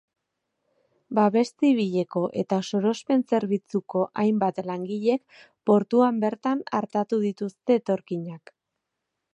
Babes 1.17 1.43
zibileko 1.65 2.23
eta 2.43 2.59
sorospen 2.69 3.21
zerbitzuko 3.33 4.01
hainbat 4.23 4.63
langilek 4.71 5.45
portuan 5.71 6.19
bertan 6.27 6.67
artatu 6.81 7.23
dituzte 7.29 7.81
etorkinak. 7.85 8.57